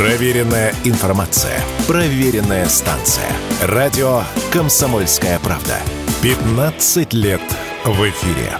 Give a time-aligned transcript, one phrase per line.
[0.00, 1.60] Проверенная информация.
[1.86, 3.30] Проверенная станция.
[3.60, 5.76] Радио «Комсомольская правда».
[6.22, 7.42] 15 лет
[7.84, 8.50] в эфире.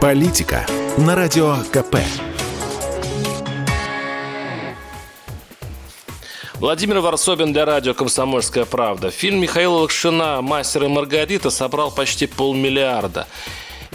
[0.00, 0.64] Политика
[0.96, 1.96] на Радио КП.
[6.54, 9.10] Владимир Варсобин для радио «Комсомольская правда».
[9.10, 13.26] Фильм Михаила Лакшина «Мастер и Маргарита» собрал почти полмиллиарда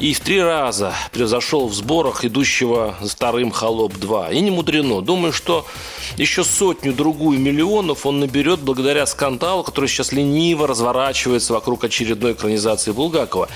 [0.02, 4.34] и в три раза превзошел в сборах идущего вторым «Холоп-2».
[4.34, 5.02] И не мудрено.
[5.02, 5.68] Думаю, что
[6.18, 13.48] еще сотню-другую миллионов он наберет благодаря скандалу, который сейчас лениво разворачивается вокруг очередной экранизации Булгакова.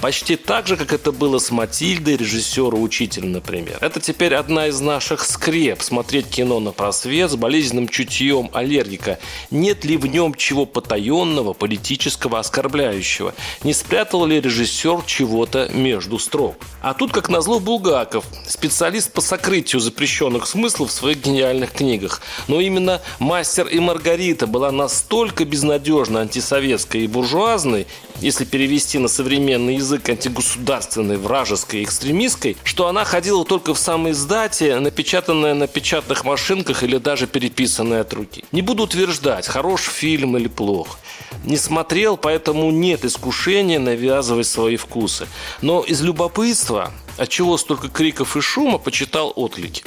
[0.00, 3.78] Почти так же, как это было с Матильдой, режиссера «Учитель», например.
[3.80, 9.18] Это теперь одна из наших скреп– смотреть кино на просвет с болезненным чутьем аллергика.
[9.50, 13.34] Нет ли в нем чего потаенного, политического, оскорбляющего?
[13.62, 16.56] Не спрятал ли режиссер чего-то между строк?
[16.80, 22.22] А тут, как назло, Булгаков, специалист по сокрытию запрещенных смыслов в своих гениальных книгах.
[22.48, 27.86] Но именно «Мастер и Маргарита» была настолько безнадежно антисоветской и буржуазной,
[28.20, 34.78] если перевести на современный язык антигосударственной, вражеской, экстремистской, что она ходила только в самой издате,
[34.78, 38.44] напечатанная на печатных машинках или даже переписанная от руки.
[38.52, 40.98] Не буду утверждать, хорош фильм или плох.
[41.44, 45.26] Не смотрел, поэтому нет искушения навязывать свои вкусы.
[45.64, 49.82] Но из любопытства, от чего столько криков и шума, почитал отлики.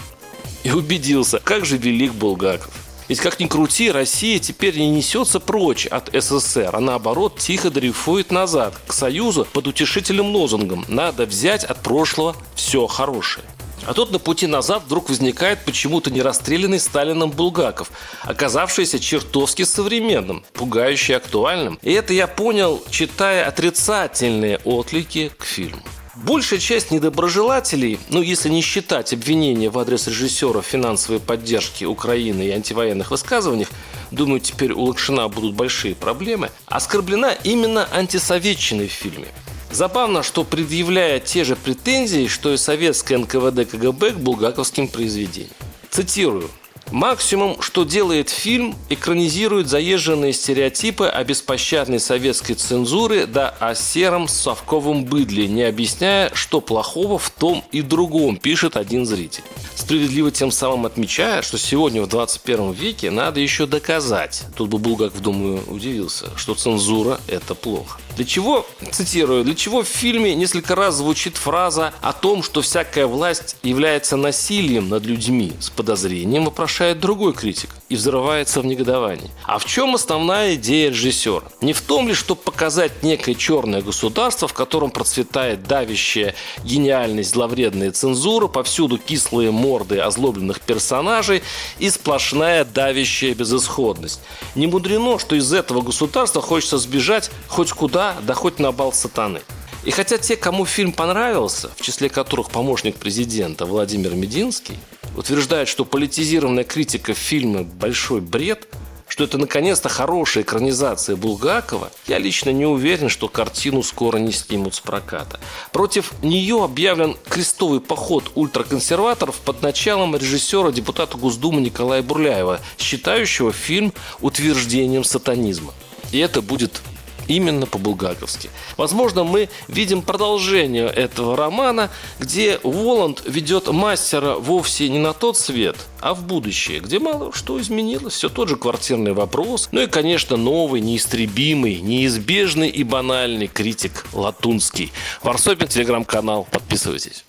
[0.63, 2.73] И убедился, как же велик Булгаков.
[3.07, 8.31] Ведь как ни крути, Россия теперь не несется прочь от СССР, а наоборот тихо дрейфует
[8.31, 13.45] назад, к Союзу под утешительным лозунгом «надо взять от прошлого все хорошее».
[13.85, 17.91] А тут на пути назад вдруг возникает почему-то не расстрелянный Сталином Булгаков,
[18.23, 21.79] оказавшийся чертовски современным, пугающе актуальным.
[21.81, 25.81] И это я понял, читая отрицательные отклики к фильму.
[26.23, 32.51] Большая часть недоброжелателей, ну если не считать обвинения в адрес режиссера финансовой поддержки Украины и
[32.51, 33.69] антивоенных высказываниях,
[34.09, 39.27] думаю, теперь у Лакшина будут большие проблемы, оскорблена именно антисоветчиной в фильме.
[39.71, 45.51] Забавно, что предъявляя те же претензии, что и советское НКВД КГБ к булгаковским произведениям.
[45.89, 46.49] Цитирую.
[46.91, 55.03] Максимум, что делает фильм, экранизирует заезженные стереотипы о беспощадной советской цензуре да о сером совковом
[55.03, 59.43] быдле, не объясняя, что плохого в том и другом, пишет один зритель.
[59.75, 65.21] Справедливо тем самым отмечая, что сегодня в 21 веке надо еще доказать, тут бы Булгаков,
[65.21, 67.99] думаю, удивился, что цензура– это плохо.
[68.17, 73.05] Для чего, цитирую, для чего в фильме несколько раз звучит фраза о том, что всякая
[73.05, 79.29] власть является насилием над людьми с подозрением, вопрошает другой критик и взрывается в негодовании.
[79.45, 81.43] А в чем основная идея режиссера?
[81.61, 87.91] Не в том ли, чтобы показать некое черное государство, в котором процветает давящая гениальность, зловредная
[87.91, 91.43] цензура, повсюду кислые морды озлобленных персонажей
[91.77, 94.21] и сплошная давящая безысходность.
[94.55, 99.41] Не мудрено, что из этого государства хочется сбежать хоть куда да хоть на бал сатаны.
[99.83, 104.77] И хотя те, кому фильм понравился, в числе которых помощник президента Владимир Мединский,
[105.15, 108.67] утверждают, что политизированная критика фильма «Большой бред»,
[109.07, 114.75] что это наконец-то хорошая экранизация Булгакова, я лично не уверен, что картину скоро не снимут
[114.75, 115.39] с проката.
[115.71, 123.93] Против нее объявлен крестовый поход ультраконсерваторов под началом режиссера депутата Госдумы Николая Бурляева, считающего фильм
[124.19, 125.73] утверждением сатанизма.
[126.11, 126.81] И это будет
[127.27, 128.49] именно по-булгаковски.
[128.77, 131.89] Возможно, мы видим продолжение этого романа,
[132.19, 137.59] где Воланд ведет мастера вовсе не на тот свет, а в будущее, где мало что
[137.59, 144.05] изменилось, все тот же квартирный вопрос, ну и, конечно, новый, неистребимый, неизбежный и банальный критик
[144.13, 144.91] Латунский.
[145.23, 147.25] Варсобин, телеграм-канал, подписывайтесь.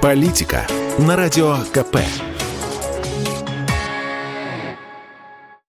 [0.00, 0.66] Политика
[0.98, 1.98] на радио КП.